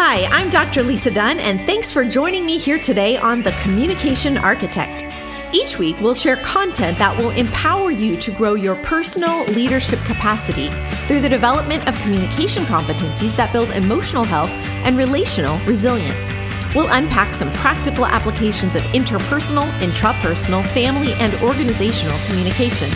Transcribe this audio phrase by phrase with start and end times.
[0.00, 0.84] Hi, I'm Dr.
[0.84, 5.04] Lisa Dunne, and thanks for joining me here today on The Communication Architect.
[5.52, 10.70] Each week, we'll share content that will empower you to grow your personal leadership capacity
[11.08, 14.50] through the development of communication competencies that build emotional health
[14.86, 16.30] and relational resilience.
[16.74, 22.90] We'll unpack some practical applications of interpersonal, intrapersonal, family, and organizational communication.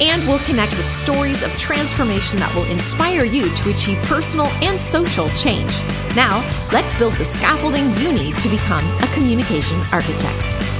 [0.00, 4.80] And we'll connect with stories of transformation that will inspire you to achieve personal and
[4.80, 5.72] social change.
[6.14, 10.73] Now, let's build the scaffolding you need to become a communication architect.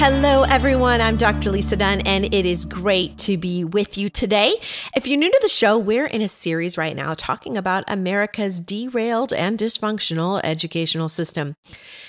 [0.00, 1.00] Hello, everyone.
[1.00, 1.50] I'm Dr.
[1.50, 4.54] Lisa Dunne, and it is great to be with you today.
[4.94, 8.60] If you're new to the show, we're in a series right now talking about America's
[8.60, 11.56] derailed and dysfunctional educational system.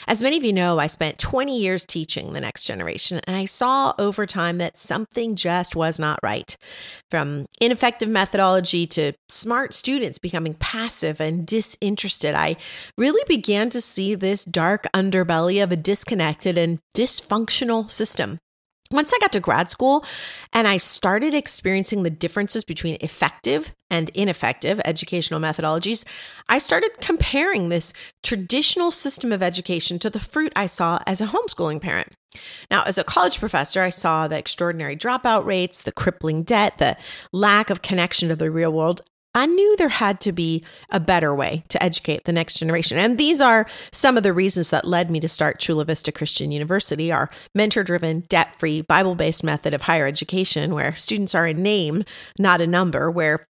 [0.08, 3.46] As many of you know, I spent 20 years teaching the next generation, and I
[3.46, 6.56] saw over time that something just was not right.
[7.10, 12.56] From ineffective methodology to smart students becoming passive and disinterested, I
[13.00, 18.40] really began to see this dark underbelly of a disconnected and dysfunctional system.
[18.92, 20.04] Once I got to grad school
[20.52, 26.06] and I started experiencing the differences between effective and ineffective educational methodologies,
[26.48, 31.28] I started comparing this traditional system of education to the fruit I saw as a
[31.28, 32.14] homeschooling parent.
[32.72, 36.98] Now, as a college professor, I saw the extraordinary dropout rates, the crippling debt, the
[37.32, 39.02] lack of connection to the real world,
[39.36, 42.98] I knew there had to be a better way to educate the next generation.
[42.98, 46.52] And these are some of the reasons that led me to start Chula Vista Christian
[46.52, 51.46] University, our mentor driven, debt free, Bible based method of higher education, where students are
[51.46, 52.04] a name,
[52.40, 53.48] not a number, where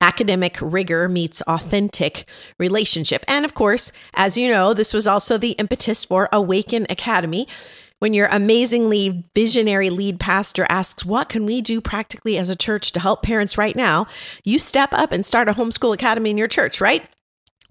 [0.00, 2.24] academic rigor meets authentic
[2.58, 3.24] relationship.
[3.28, 7.46] And of course, as you know, this was also the impetus for Awaken Academy,
[8.02, 12.90] when your amazingly visionary lead pastor asks, What can we do practically as a church
[12.92, 14.08] to help parents right now?
[14.42, 17.08] You step up and start a homeschool academy in your church, right?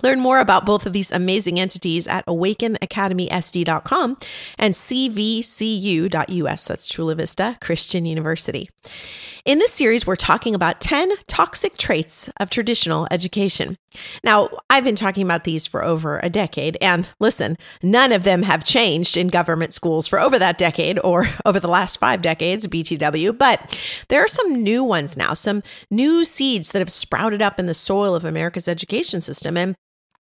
[0.03, 4.17] Learn more about both of these amazing entities at awakenacademysd.com
[4.57, 6.63] and cvcu.us.
[6.65, 8.69] That's Chula Vista Christian University.
[9.43, 13.75] In this series, we're talking about 10 toxic traits of traditional education.
[14.23, 18.43] Now, I've been talking about these for over a decade, and listen, none of them
[18.43, 22.67] have changed in government schools for over that decade or over the last five decades,
[22.67, 23.77] BTW, but
[24.09, 27.73] there are some new ones now, some new seeds that have sprouted up in the
[27.73, 29.57] soil of America's education system.
[29.57, 29.75] And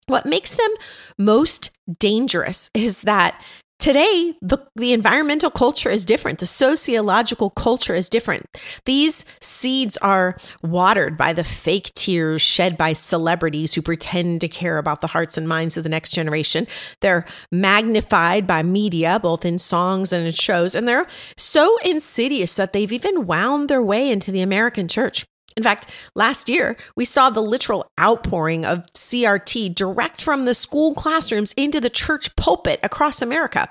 [0.06, 0.70] what makes them
[1.19, 3.41] most dangerous is that
[3.81, 6.38] Today, the, the environmental culture is different.
[6.38, 8.47] The sociological culture is different.
[8.87, 14.78] These seeds are watered by the fake tears shed by celebrities who pretend to care
[14.78, 16.66] about the hearts and minds of the next generation.
[17.00, 21.06] They're magnified by media, both in songs and in shows, and they're
[21.37, 25.26] so insidious that they've even wound their way into the American church.
[25.56, 30.94] In fact, last year, we saw the literal outpouring of CRT direct from the school
[30.94, 33.69] classrooms into the church pulpit across America.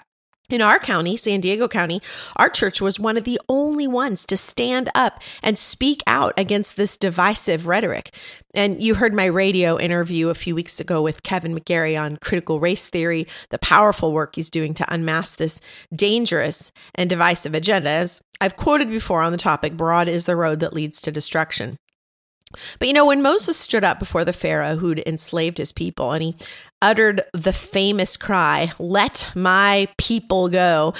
[0.49, 2.01] In our county, San Diego County,
[2.35, 6.75] our church was one of the only ones to stand up and speak out against
[6.75, 8.13] this divisive rhetoric.
[8.53, 12.59] And you heard my radio interview a few weeks ago with Kevin McGary on critical
[12.59, 15.61] race theory, the powerful work he's doing to unmask this
[15.95, 17.89] dangerous and divisive agenda.
[17.89, 21.77] As I've quoted before on the topic, broad is the road that leads to destruction.
[22.79, 26.23] But you know, when Moses stood up before the Pharaoh who'd enslaved his people and
[26.23, 26.35] he
[26.81, 30.93] uttered the famous cry, Let my people go,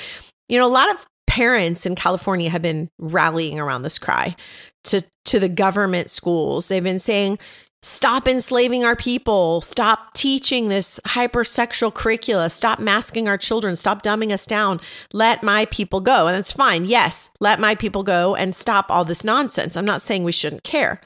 [0.50, 4.36] you know, a lot of parents in California have been rallying around this cry
[4.84, 6.68] to, to the government schools.
[6.68, 7.40] They've been saying,
[7.86, 9.59] Stop enslaving our people.
[9.59, 12.50] Stop teaching this hypersexual curricula.
[12.50, 13.75] Stop masking our children.
[13.75, 14.80] Stop dumbing us down.
[15.12, 16.28] Let my people go.
[16.28, 16.86] And that's fine.
[16.86, 19.75] Yes, let my people go and stop all this nonsense.
[19.75, 21.02] I'm not saying we shouldn't care.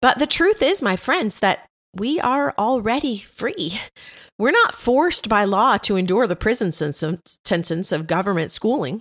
[0.00, 3.80] But the truth is, my friends, that we are already free.
[4.38, 9.00] We're not forced by law to endure the prison sentence of government schooling.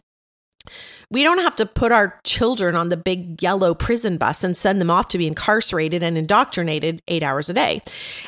[1.10, 4.82] We don't have to put our children on the big yellow prison bus and send
[4.82, 7.82] them off to be incarcerated and indoctrinated eight hours a day.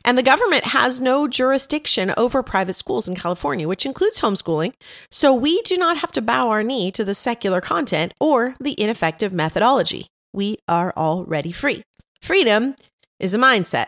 [0.05, 4.73] And the government has no jurisdiction over private schools in California, which includes homeschooling.
[5.11, 8.79] So we do not have to bow our knee to the secular content or the
[8.79, 10.07] ineffective methodology.
[10.31, 11.83] We are already free.
[12.21, 12.75] Freedom
[13.19, 13.87] is a mindset.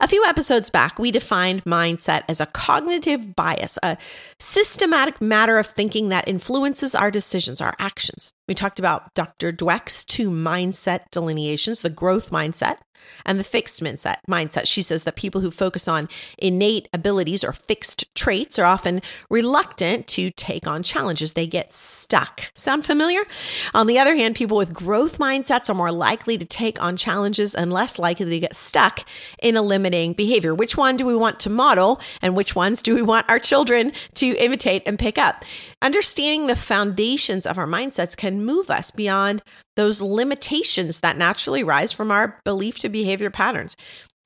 [0.00, 3.96] A few episodes back, we defined mindset as a cognitive bias, a
[4.38, 8.30] systematic matter of thinking that influences our decisions, our actions.
[8.46, 9.52] We talked about Dr.
[9.52, 12.78] Dweck's two mindset delineations the growth mindset,
[13.24, 14.16] and the fixed mindset.
[14.28, 14.66] Mindset.
[14.66, 16.08] She says that people who focus on
[16.38, 21.32] innate abilities or fixed traits are often reluctant to take on challenges.
[21.32, 22.50] They get stuck.
[22.54, 23.24] Sound familiar?
[23.72, 27.54] On the other hand, people with growth mindsets are more likely to take on challenges
[27.54, 29.06] and less likely to get stuck
[29.42, 30.54] in a limiting behavior.
[30.54, 33.92] Which one do we want to model and which ones do we want our children
[34.14, 35.44] to imitate and pick up?
[35.82, 39.42] Understanding the foundations of our mindsets can move us beyond
[39.76, 43.76] those limitations that naturally rise from our belief to behavior patterns.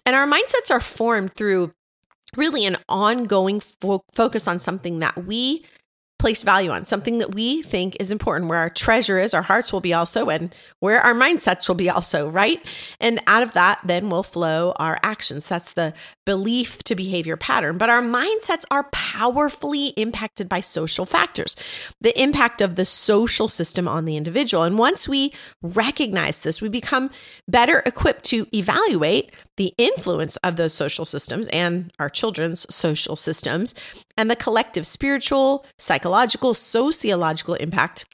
[0.04, 1.72] And our mindsets are formed through
[2.36, 5.64] really an ongoing fo- focus on something that we
[6.18, 9.72] place value on, something that we think is important, where our treasure is, our hearts
[9.72, 12.64] will be also, and where our mindsets will be also, right?
[13.00, 15.46] And out of that, then will flow our actions.
[15.46, 15.94] That's the
[16.26, 17.78] belief to behavior pattern.
[17.78, 21.54] But our mindsets are powerfully impacted by social factors,
[22.00, 24.64] the impact of the social system on the individual.
[24.64, 25.32] And once we
[25.62, 27.10] recognize this, we become
[27.46, 33.74] better equipped to evaluate the influence of those social systems and our children's social systems
[34.18, 38.04] and the collective spiritual, psychological, sociological impact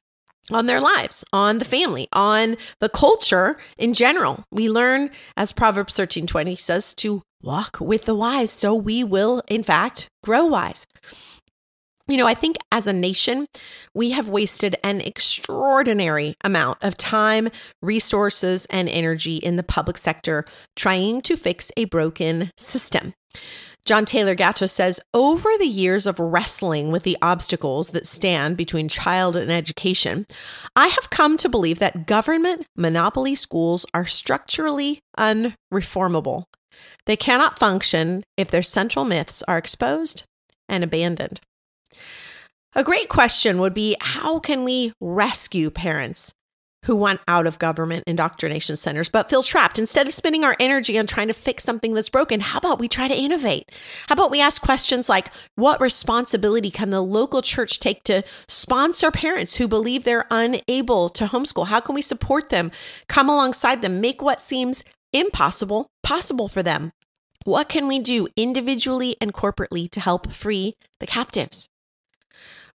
[0.50, 4.44] on their lives, on the family, on the culture in general.
[4.52, 9.42] We learn, as Proverbs 13 20 says, to walk with the wise, so we will,
[9.48, 10.86] in fact, grow wise.
[12.06, 13.46] You know, I think as a nation,
[13.94, 17.48] we have wasted an extraordinary amount of time,
[17.80, 20.44] resources, and energy in the public sector
[20.76, 23.14] trying to fix a broken system.
[23.84, 28.88] John Taylor Gatto says Over the years of wrestling with the obstacles that stand between
[28.88, 30.26] child and education,
[30.74, 36.44] I have come to believe that government monopoly schools are structurally unreformable.
[37.04, 40.24] They cannot function if their central myths are exposed
[40.66, 41.40] and abandoned.
[42.74, 46.32] A great question would be how can we rescue parents
[46.84, 49.78] who want out of government indoctrination centers but feel trapped?
[49.78, 52.88] Instead of spending our energy on trying to fix something that's broken, how about we
[52.88, 53.70] try to innovate?
[54.08, 59.10] How about we ask questions like what responsibility can the local church take to sponsor
[59.10, 61.66] parents who believe they're unable to homeschool?
[61.66, 62.70] How can we support them,
[63.08, 66.92] come alongside them, make what seems impossible possible for them?
[67.44, 71.68] What can we do individually and corporately to help free the captives?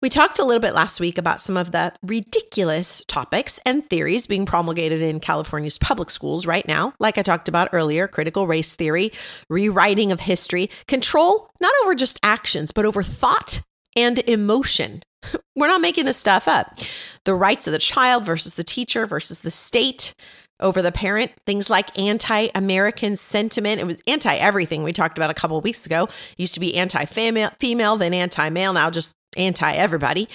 [0.01, 4.27] We talked a little bit last week about some of the ridiculous topics and theories
[4.27, 6.93] being promulgated in California's public schools right now.
[6.99, 9.11] Like I talked about earlier, critical race theory,
[9.49, 13.59] rewriting of history, control not over just actions, but over thought
[13.93, 15.03] and emotion.
[15.57, 16.79] We're not making this stuff up.
[17.25, 20.13] The rights of the child versus the teacher versus the state
[20.61, 21.31] over the parent.
[21.45, 23.81] Things like anti American sentiment.
[23.81, 26.05] It was anti everything we talked about a couple weeks ago.
[26.05, 28.71] It used to be anti female, then anti male.
[28.71, 30.27] Now just anti everybody,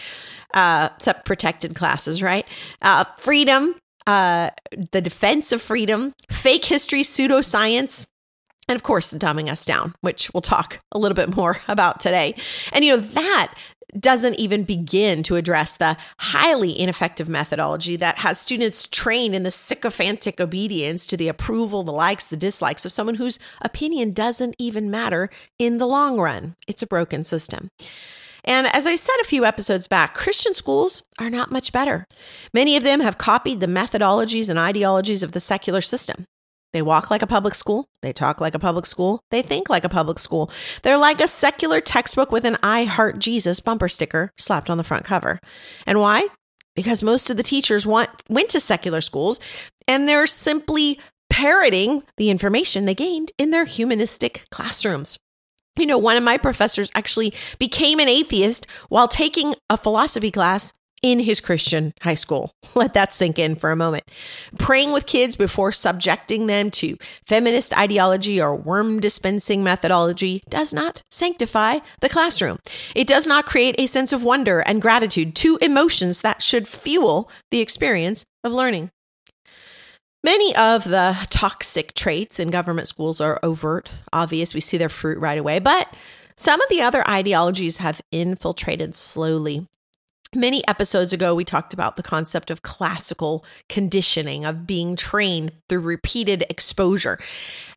[0.52, 2.46] uh, except protected classes, right?
[2.82, 3.76] Uh, freedom,
[4.06, 4.50] uh,
[4.92, 8.06] the defense of freedom, fake history, pseudoscience.
[8.66, 12.34] And of course, dumbing us down, which we'll talk a little bit more about today.
[12.72, 13.54] And, you know, that
[13.98, 19.50] doesn't even begin to address the highly ineffective methodology that has students trained in the
[19.50, 24.90] sycophantic obedience to the approval, the likes, the dislikes of someone whose opinion doesn't even
[24.90, 26.56] matter in the long run.
[26.66, 27.68] It's a broken system.
[28.44, 32.06] And as I said a few episodes back, Christian schools are not much better.
[32.52, 36.26] Many of them have copied the methodologies and ideologies of the secular system.
[36.74, 37.86] They walk like a public school.
[38.02, 39.20] They talk like a public school.
[39.30, 40.50] They think like a public school.
[40.82, 44.84] They're like a secular textbook with an I Heart Jesus bumper sticker slapped on the
[44.84, 45.38] front cover.
[45.86, 46.26] And why?
[46.74, 49.38] Because most of the teachers want, went to secular schools
[49.86, 50.98] and they're simply
[51.30, 55.18] parroting the information they gained in their humanistic classrooms.
[55.76, 60.72] You know, one of my professors actually became an atheist while taking a philosophy class
[61.04, 62.50] in his Christian high school.
[62.74, 64.04] Let that sink in for a moment.
[64.58, 71.02] Praying with kids before subjecting them to feminist ideology or worm dispensing methodology does not
[71.10, 72.58] sanctify the classroom.
[72.94, 77.30] It does not create a sense of wonder and gratitude, two emotions that should fuel
[77.50, 78.90] the experience of learning.
[80.24, 84.54] Many of the toxic traits in government schools are overt, obvious.
[84.54, 85.94] We see their fruit right away, but
[86.34, 89.68] some of the other ideologies have infiltrated slowly.
[90.34, 95.80] Many episodes ago, we talked about the concept of classical conditioning, of being trained through
[95.80, 97.18] repeated exposure.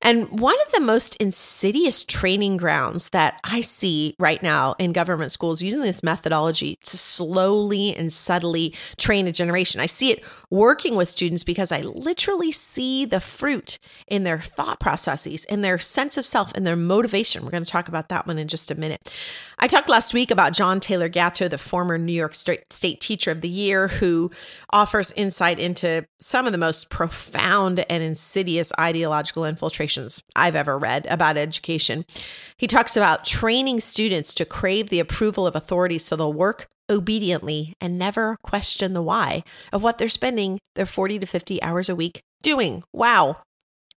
[0.02, 5.32] And one of the most insidious training grounds that I see right now in government
[5.32, 10.96] schools using this methodology to slowly and subtly train a generation, I see it working
[10.96, 16.18] with students because I literally see the fruit in their thought processes, in their sense
[16.18, 17.44] of self, and their motivation.
[17.44, 19.14] We're going to talk about that one in just a minute.
[19.60, 22.36] I talked last week about John Taylor Gatto, the former New York
[22.70, 24.32] State Teacher of the Year, who
[24.72, 31.06] offers insight into some of the most profound and insidious ideological infiltrations I've ever read
[31.08, 32.06] about education.
[32.58, 37.74] He talks about training students to crave the approval of authorities so they'll work obediently
[37.82, 41.96] and never question the why of what they're spending their 40 to 50 hours a
[41.96, 42.84] week doing.
[42.94, 43.38] Wow.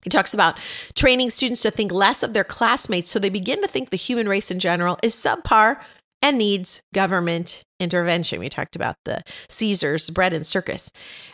[0.02, 0.58] He talks about
[0.94, 4.28] training students to think less of their classmates so they begin to think the human
[4.28, 5.80] race in general is subpar
[6.22, 8.40] and needs government intervention.
[8.40, 10.92] We talked about the Caesars bread and circus.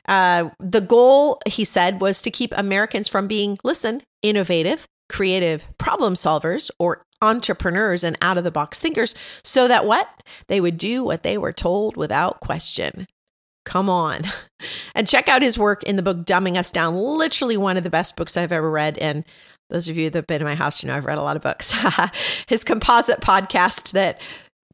[0.09, 6.15] Uh, the goal, he said, was to keep Americans from being, listen, innovative, creative problem
[6.15, 10.09] solvers or entrepreneurs and out of the box thinkers so that what?
[10.49, 13.07] They would do what they were told without question.
[13.65, 14.23] Come on.
[14.95, 17.91] And check out his work in the book Dumbing Us Down, literally one of the
[17.91, 18.97] best books I've ever read.
[18.97, 19.23] And
[19.69, 21.37] those of you that have been in my house, you know I've read a lot
[21.37, 21.75] of books.
[22.49, 24.19] his composite podcast that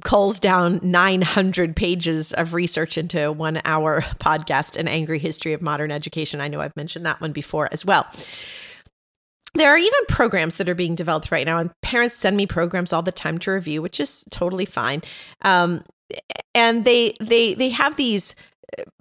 [0.05, 5.63] culls down 900 pages of research into a one hour podcast, An Angry History of
[5.63, 6.41] Modern Education.
[6.41, 8.07] I know I've mentioned that one before as well.
[9.55, 12.93] There are even programs that are being developed right now, and parents send me programs
[12.93, 15.03] all the time to review, which is totally fine.
[15.43, 15.85] Um,
[16.55, 18.35] and they they they have these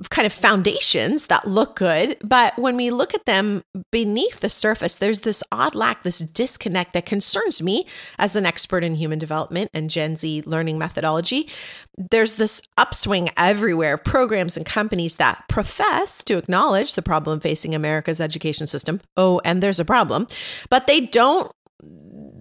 [0.09, 2.17] kind of foundations that look good.
[2.21, 6.93] But when we look at them beneath the surface, there's this odd lack, this disconnect
[6.93, 7.85] that concerns me
[8.17, 11.49] as an expert in human development and Gen Z learning methodology.
[11.97, 17.75] There's this upswing everywhere of programs and companies that profess to acknowledge the problem facing
[17.75, 19.01] America's education system.
[19.15, 20.27] Oh, and there's a problem,
[20.69, 21.51] but they don't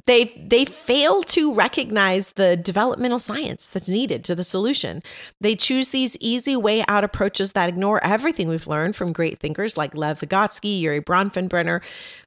[0.07, 5.03] they they fail to recognize the developmental science that's needed to the solution.
[5.41, 9.77] They choose these easy way out approaches that ignore everything we've learned from great thinkers
[9.77, 11.83] like Lev Vygotsky, Urie Bronfenbrenner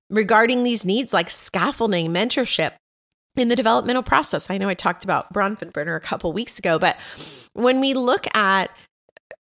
[0.09, 2.73] regarding these needs like scaffolding, mentorship
[3.35, 4.49] in the developmental process.
[4.49, 6.97] I know I talked about Bronfenbrenner a couple weeks ago, but
[7.53, 8.69] when we look at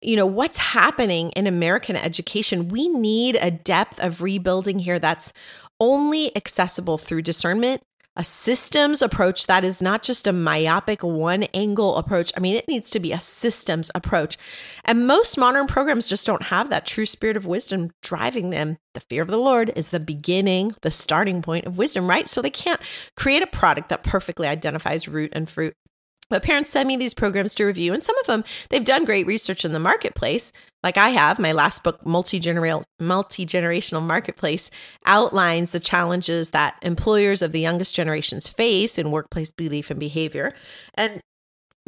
[0.02, 5.32] you know what's happening in American education, we need a depth of rebuilding here that's
[5.80, 7.82] only accessible through discernment
[8.16, 12.32] a systems approach that is not just a myopic one angle approach.
[12.36, 14.36] I mean, it needs to be a systems approach.
[14.84, 18.78] And most modern programs just don't have that true spirit of wisdom driving them.
[18.94, 22.26] The fear of the Lord is the beginning, the starting point of wisdom, right?
[22.26, 22.80] So they can't
[23.16, 25.74] create a product that perfectly identifies root and fruit
[26.30, 29.26] but parents send me these programs to review, and some of them, they've done great
[29.26, 30.52] research in the marketplace.
[30.82, 34.70] Like I have, my last book, Multi Generational Marketplace,
[35.04, 40.54] outlines the challenges that employers of the youngest generations face in workplace belief and behavior.
[40.94, 41.20] And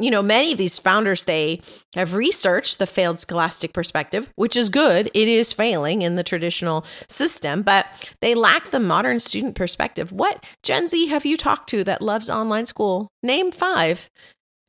[0.03, 1.61] you know, many of these founders, they
[1.95, 5.09] have researched the failed scholastic perspective, which is good.
[5.13, 10.11] It is failing in the traditional system, but they lack the modern student perspective.
[10.11, 13.07] What Gen Z have you talked to that loves online school?
[13.21, 14.09] Name five.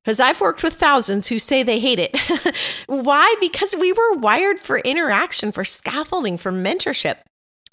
[0.04, 2.14] Because I've worked with thousands who say they hate it.
[2.86, 3.34] Why?
[3.40, 7.16] Because we were wired for interaction, for scaffolding, for mentorship.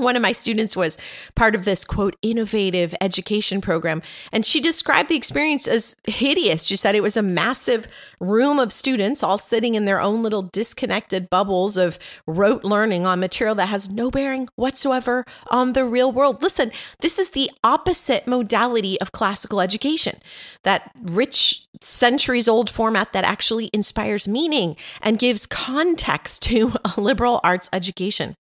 [0.01, 0.97] One of my students was
[1.35, 6.65] part of this quote innovative education program, and she described the experience as hideous.
[6.65, 7.87] She said it was a massive
[8.19, 13.19] room of students all sitting in their own little disconnected bubbles of rote learning on
[13.19, 16.41] material that has no bearing whatsoever on the real world.
[16.41, 20.19] Listen, this is the opposite modality of classical education
[20.63, 27.39] that rich, centuries old format that actually inspires meaning and gives context to a liberal
[27.43, 28.35] arts education.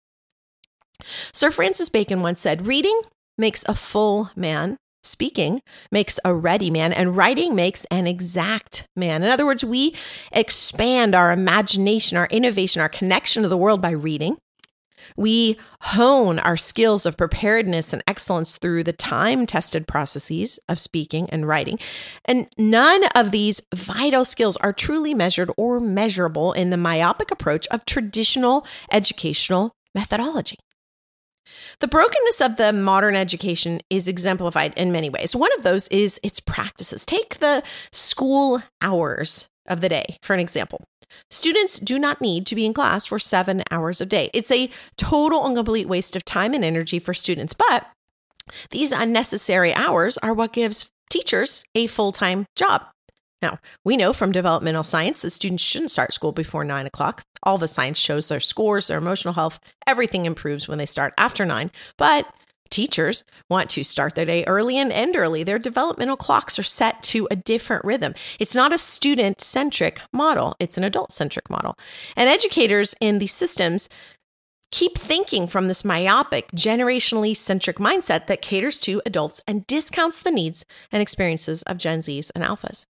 [1.32, 3.00] Sir Francis Bacon once said, Reading
[3.36, 5.60] makes a full man, speaking
[5.92, 9.22] makes a ready man, and writing makes an exact man.
[9.22, 9.94] In other words, we
[10.32, 14.36] expand our imagination, our innovation, our connection to the world by reading.
[15.16, 21.30] We hone our skills of preparedness and excellence through the time tested processes of speaking
[21.30, 21.78] and writing.
[22.24, 27.66] And none of these vital skills are truly measured or measurable in the myopic approach
[27.68, 30.58] of traditional educational methodology.
[31.80, 35.36] The brokenness of the modern education is exemplified in many ways.
[35.36, 37.04] One of those is its practices.
[37.04, 37.62] Take the
[37.92, 40.82] school hours of the day, for an example.
[41.30, 44.30] Students do not need to be in class for seven hours a day.
[44.34, 47.54] It's a total and complete waste of time and energy for students.
[47.54, 47.86] But
[48.70, 52.86] these unnecessary hours are what gives teachers a full time job.
[53.40, 57.22] Now, we know from developmental science that students shouldn't start school before nine o'clock.
[57.44, 61.44] All the science shows their scores, their emotional health, everything improves when they start after
[61.44, 61.70] nine.
[61.96, 62.26] But
[62.70, 65.42] teachers want to start their day early and end early.
[65.42, 68.14] Their developmental clocks are set to a different rhythm.
[68.38, 71.76] It's not a student centric model, it's an adult centric model.
[72.16, 73.88] And educators in these systems
[74.70, 80.30] keep thinking from this myopic, generationally centric mindset that caters to adults and discounts the
[80.30, 82.84] needs and experiences of Gen Zs and Alphas.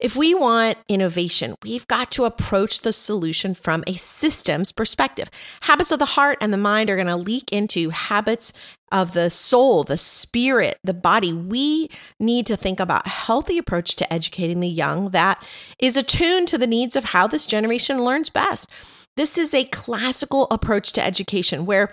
[0.00, 5.28] If we want innovation, we've got to approach the solution from a systems perspective.
[5.62, 8.52] Habits of the heart and the mind are going to leak into habits
[8.92, 11.32] of the soul, the spirit, the body.
[11.32, 11.90] We
[12.20, 15.44] need to think about a healthy approach to educating the young that
[15.80, 18.70] is attuned to the needs of how this generation learns best.
[19.16, 21.92] This is a classical approach to education where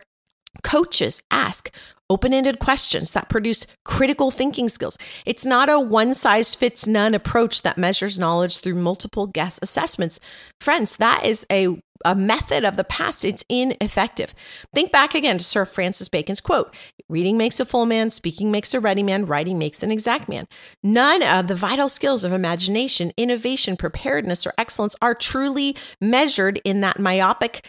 [0.63, 1.71] Coaches ask
[2.09, 4.97] open ended questions that produce critical thinking skills.
[5.25, 10.19] It's not a one size fits none approach that measures knowledge through multiple guess assessments.
[10.62, 13.25] Friends, that is a, a method of the past.
[13.25, 14.35] It's ineffective.
[14.74, 16.75] Think back again to Sir Francis Bacon's quote
[17.09, 20.47] Reading makes a full man, speaking makes a ready man, writing makes an exact man.
[20.83, 26.81] None of the vital skills of imagination, innovation, preparedness, or excellence are truly measured in
[26.81, 27.65] that myopic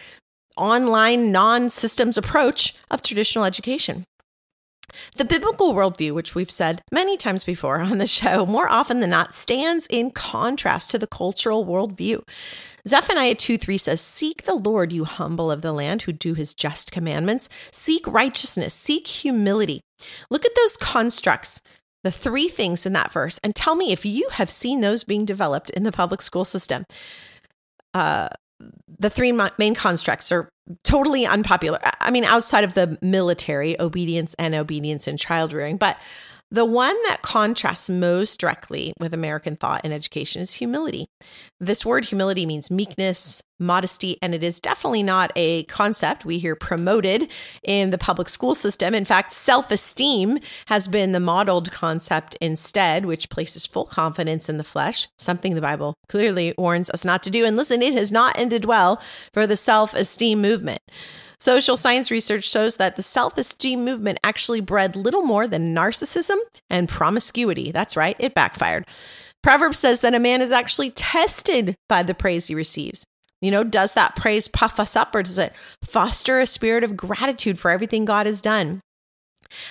[0.57, 4.03] online non systems approach of traditional education.
[5.15, 9.09] The biblical worldview, which we've said many times before on the show, more often than
[9.09, 12.21] not stands in contrast to the cultural worldview.
[12.87, 16.53] Zephaniah 2 3 says, Seek the Lord, you humble of the land who do his
[16.53, 17.49] just commandments.
[17.71, 19.81] Seek righteousness, seek humility.
[20.29, 21.61] Look at those constructs,
[22.03, 25.25] the three things in that verse, and tell me if you have seen those being
[25.25, 26.85] developed in the public school system.
[27.93, 28.29] Uh,
[28.99, 30.49] the three main constructs are
[30.83, 31.79] totally unpopular.
[31.99, 35.97] I mean, outside of the military, obedience and obedience in child rearing, but
[36.49, 41.07] the one that contrasts most directly with American thought and education is humility.
[41.59, 46.55] This word humility means meekness, modesty, and it is definitely not a concept we hear
[46.55, 47.31] promoted
[47.63, 48.93] in the public school system.
[48.93, 54.57] In fact, self esteem has been the modeled concept instead, which places full confidence in
[54.57, 57.45] the flesh, something the Bible clearly warns us not to do.
[57.45, 59.01] And listen, it has not ended well
[59.33, 60.81] for the self esteem movement.
[61.39, 66.37] Social science research shows that the self esteem movement actually bred little more than narcissism
[66.69, 67.71] and promiscuity.
[67.71, 68.85] That's right, it backfired.
[69.43, 73.05] Proverbs says that a man is actually tested by the praise he receives.
[73.41, 75.53] You know, does that praise puff us up or does it
[75.83, 78.81] foster a spirit of gratitude for everything God has done?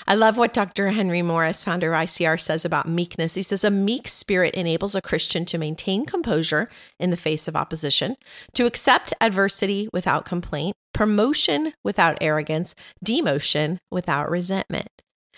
[0.07, 0.89] I love what Dr.
[0.91, 3.35] Henry Morris, founder of ICR, says about meekness.
[3.35, 7.57] He says a meek spirit enables a Christian to maintain composure in the face of
[7.57, 8.17] opposition,
[8.55, 14.89] to accept adversity without complaint, promotion without arrogance, demotion without resentment.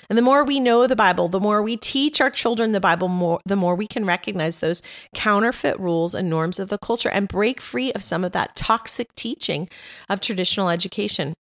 [0.09, 3.09] And the more we know the Bible, the more we teach our children the Bible,
[3.09, 4.83] more the more we can recognize those
[5.15, 9.15] counterfeit rules and norms of the culture and break free of some of that toxic
[9.15, 9.69] teaching
[10.09, 11.35] of traditional education.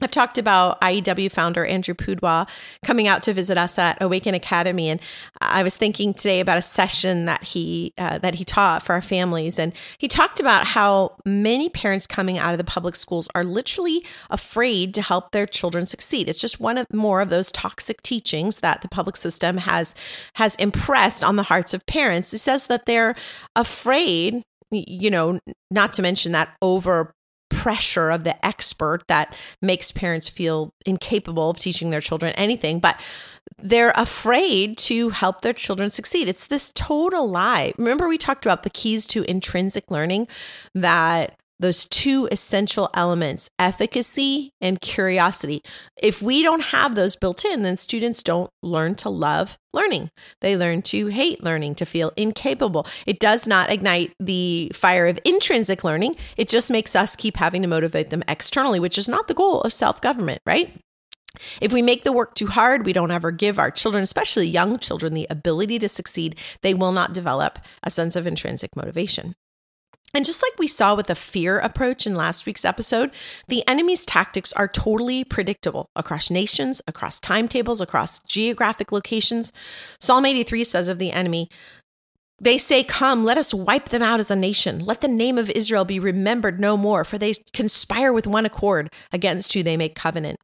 [0.00, 2.48] I've talked about IEW founder Andrew Pudewa
[2.84, 5.00] coming out to visit us at Awaken Academy, and
[5.40, 9.00] I was thinking today about a session that he uh, that he taught for our
[9.00, 13.44] families, and he talked about how many parents coming out of the public schools are
[13.44, 16.28] literally afraid to help their children succeed.
[16.28, 19.94] It's just one of more of those toxic teachings that the public system has
[20.34, 22.32] has impressed on the hearts of parents.
[22.32, 23.14] He says that they're
[23.54, 25.38] afraid you know,
[25.70, 27.14] not to mention that over
[27.54, 33.00] pressure of the expert that makes parents feel incapable of teaching their children anything, but
[33.58, 36.28] they're afraid to help their children succeed.
[36.28, 37.72] It's this total lie.
[37.78, 40.28] Remember, we talked about the keys to intrinsic learning
[40.74, 45.62] that those two essential elements efficacy and curiosity.
[46.02, 50.10] If we don't have those built in, then students don't learn to love learning.
[50.40, 52.86] They learn to hate learning, to feel incapable.
[53.06, 56.16] It does not ignite the fire of intrinsic learning.
[56.36, 59.60] It just makes us keep having to motivate them externally, which is not the goal
[59.62, 60.76] of self government, right?
[61.60, 64.78] If we make the work too hard, we don't ever give our children, especially young
[64.78, 69.34] children, the ability to succeed, they will not develop a sense of intrinsic motivation.
[70.14, 73.10] And just like we saw with the fear approach in last week's episode,
[73.48, 79.52] the enemy's tactics are totally predictable across nations, across timetables, across geographic locations.
[80.00, 81.48] Psalm 83 says of the enemy,
[82.40, 84.84] they say, Come, let us wipe them out as a nation.
[84.84, 88.92] Let the name of Israel be remembered no more, for they conspire with one accord
[89.12, 90.38] against you, they make covenant.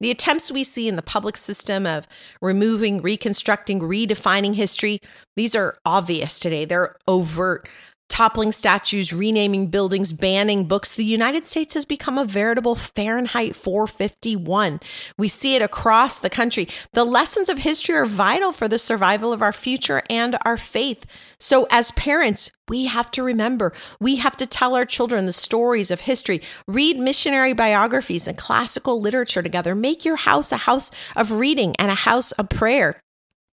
[0.00, 2.08] The attempts we see in the public system of
[2.40, 4.98] removing, reconstructing, redefining history,
[5.36, 6.64] these are obvious today.
[6.64, 7.68] They're overt
[8.12, 14.80] toppling statues, renaming buildings, banning books, the United States has become a veritable Fahrenheit 451.
[15.16, 16.68] We see it across the country.
[16.92, 21.06] The lessons of history are vital for the survival of our future and our faith.
[21.38, 25.90] So, as parents, we have to remember, we have to tell our children the stories
[25.90, 29.74] of history, read missionary biographies and classical literature together.
[29.74, 33.00] Make your house a house of reading and a house of prayer.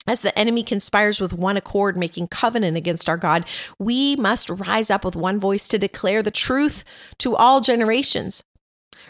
[0.10, 3.46] As the enemy conspires with one accord, making covenant against our God,
[3.78, 6.84] we must rise up with one voice to declare the truth
[7.20, 8.44] to all generations.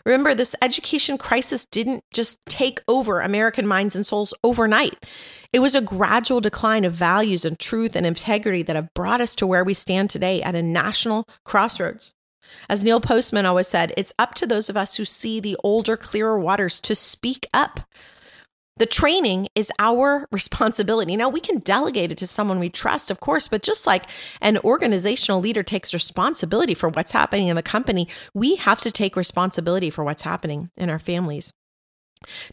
[0.04, 5.06] Remember, this education crisis didn't just take over American minds and souls overnight.
[5.54, 9.36] It was a gradual decline of values and truth and integrity that have brought us
[9.36, 12.14] to where we stand today at a national crossroads.
[12.70, 15.96] As Neil Postman always said, it's up to those of us who see the older,
[15.96, 17.80] clearer waters to speak up.
[18.80, 21.16] The training is our responsibility.
[21.16, 24.06] Now, we can delegate it to someone we trust, of course, but just like
[24.42, 29.16] an organizational leader takes responsibility for what's happening in the company, we have to take
[29.16, 31.54] responsibility for what's happening in our families.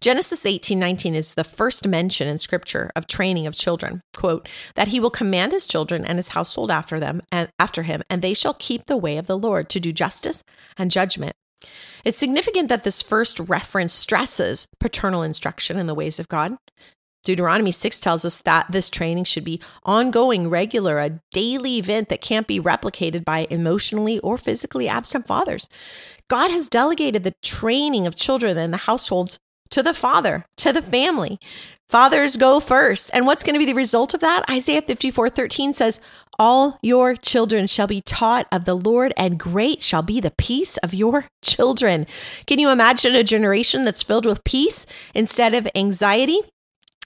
[0.00, 4.00] Genesis 18:19 is the first mention in scripture of training of children.
[4.16, 8.02] Quote, that he will command his children and his household after them and after him,
[8.08, 10.44] and they shall keep the way of the Lord to do justice
[10.76, 11.34] and judgment.
[12.04, 16.56] It's significant that this first reference stresses paternal instruction in the ways of God.
[17.24, 22.20] Deuteronomy 6 tells us that this training should be ongoing, regular, a daily event that
[22.20, 25.68] can't be replicated by emotionally or physically absent fathers.
[26.28, 29.40] God has delegated the training of children in the households
[29.70, 31.40] to the father, to the family.
[31.88, 33.10] Fathers go first.
[33.12, 34.44] And what's going to be the result of that?
[34.50, 36.00] Isaiah 54 13 says,
[36.38, 40.76] All your children shall be taught of the Lord, and great shall be the peace
[40.78, 42.06] of your children.
[42.46, 46.40] Can you imagine a generation that's filled with peace instead of anxiety?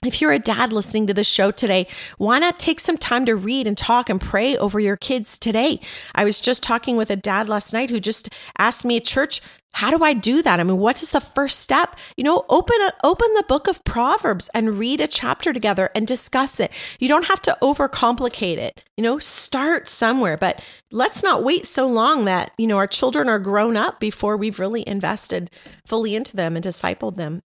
[0.03, 1.85] If you're a dad listening to this show today,
[2.17, 5.79] why not take some time to read and talk and pray over your kids today?
[6.15, 9.41] I was just talking with a dad last night who just asked me at church,
[9.73, 10.59] how do I do that?
[10.59, 11.95] I mean, what is the first step?
[12.17, 16.05] You know, open a, open the book of Proverbs and read a chapter together and
[16.05, 16.71] discuss it.
[16.99, 18.83] You don't have to overcomplicate it.
[18.97, 23.29] You know, start somewhere, but let's not wait so long that, you know, our children
[23.29, 25.49] are grown up before we've really invested
[25.85, 27.41] fully into them and discipled them.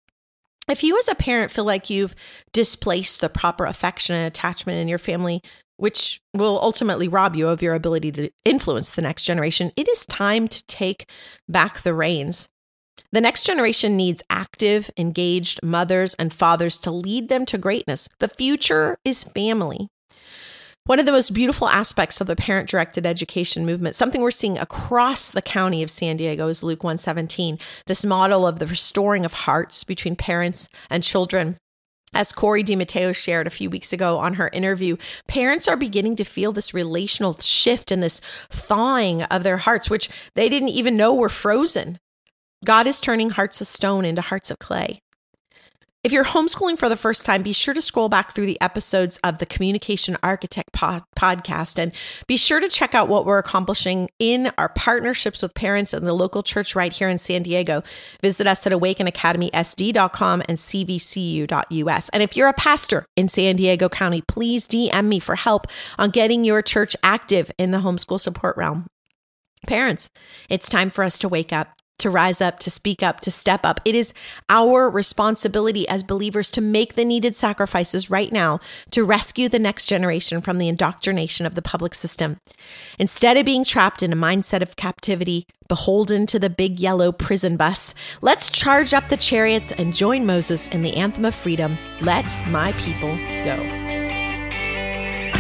[0.69, 2.15] If you as a parent feel like you've
[2.53, 5.41] displaced the proper affection and attachment in your family,
[5.77, 10.05] which will ultimately rob you of your ability to influence the next generation, it is
[10.05, 11.09] time to take
[11.47, 12.47] back the reins.
[13.11, 18.09] The next generation needs active, engaged mothers and fathers to lead them to greatness.
[18.19, 19.87] The future is family.
[20.85, 24.57] One of the most beautiful aspects of the parent directed education movement, something we're seeing
[24.57, 29.31] across the county of San Diego is Luke 117, this model of the restoring of
[29.31, 31.55] hearts between parents and children.
[32.13, 34.97] As Corey DiMatteo shared a few weeks ago on her interview,
[35.27, 40.09] parents are beginning to feel this relational shift and this thawing of their hearts, which
[40.35, 41.97] they didn't even know were frozen.
[42.63, 45.01] God is turning hearts of stone into hearts of clay.
[46.03, 49.21] If you're homeschooling for the first time, be sure to scroll back through the episodes
[49.23, 51.93] of the Communication Architect pod- podcast and
[52.27, 56.11] be sure to check out what we're accomplishing in our partnerships with parents and the
[56.11, 57.83] local church right here in San Diego.
[58.21, 62.09] Visit us at awakenacademysd.com and cvcu.us.
[62.09, 66.09] And if you're a pastor in San Diego County, please DM me for help on
[66.09, 68.87] getting your church active in the homeschool support realm.
[69.67, 70.09] Parents,
[70.49, 73.65] it's time for us to wake up to rise up, to speak up, to step
[73.65, 73.79] up.
[73.85, 74.13] It is
[74.49, 78.59] our responsibility as believers to make the needed sacrifices right now
[78.91, 82.37] to rescue the next generation from the indoctrination of the public system.
[82.99, 87.57] Instead of being trapped in a mindset of captivity, beholden to the big yellow prison
[87.57, 92.37] bus, let's charge up the chariots and join Moses in the anthem of freedom Let
[92.49, 93.92] my people go.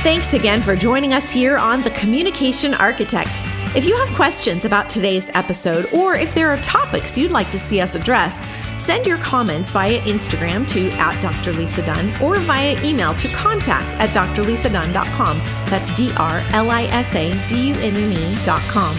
[0.03, 3.41] Thanks again for joining us here on The Communication Architect.
[3.73, 7.57] If you have questions about today's episode, or if there are topics you'd like to
[7.57, 8.45] see us address,
[8.77, 11.53] send your comments via Instagram to at Dr.
[11.53, 15.37] Lisa Dunne or via email to contact at drlisadunne.com.
[15.67, 18.97] That's D R L I S A D U N N E.com.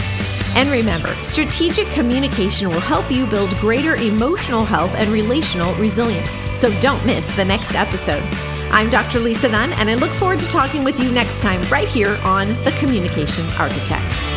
[0.56, 6.34] And remember, strategic communication will help you build greater emotional health and relational resilience.
[6.58, 8.26] So don't miss the next episode.
[8.74, 9.20] I'm Dr.
[9.20, 12.48] Lisa Dunne, and I look forward to talking with you next time right here on
[12.64, 14.33] The Communication Architect.